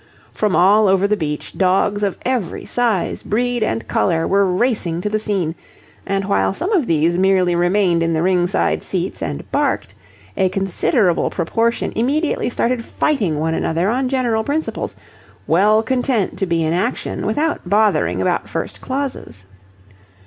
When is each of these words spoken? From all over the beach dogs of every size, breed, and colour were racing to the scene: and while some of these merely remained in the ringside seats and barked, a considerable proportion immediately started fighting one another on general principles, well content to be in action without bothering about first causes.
From 0.33 0.55
all 0.55 0.87
over 0.87 1.05
the 1.07 1.15
beach 1.15 1.55
dogs 1.59 2.01
of 2.01 2.17
every 2.25 2.65
size, 2.65 3.21
breed, 3.21 3.61
and 3.61 3.87
colour 3.87 4.27
were 4.27 4.47
racing 4.51 4.99
to 5.01 5.09
the 5.11 5.19
scene: 5.19 5.53
and 6.07 6.25
while 6.25 6.55
some 6.55 6.71
of 6.73 6.87
these 6.87 7.19
merely 7.19 7.53
remained 7.53 8.01
in 8.01 8.13
the 8.13 8.23
ringside 8.23 8.81
seats 8.81 9.21
and 9.21 9.43
barked, 9.51 9.93
a 10.35 10.49
considerable 10.49 11.29
proportion 11.29 11.93
immediately 11.95 12.49
started 12.49 12.83
fighting 12.83 13.37
one 13.39 13.53
another 13.53 13.89
on 13.91 14.09
general 14.09 14.43
principles, 14.43 14.95
well 15.45 15.83
content 15.83 16.35
to 16.39 16.47
be 16.47 16.63
in 16.63 16.73
action 16.73 17.23
without 17.27 17.69
bothering 17.69 18.23
about 18.23 18.49
first 18.49 18.81
causes. 18.81 19.45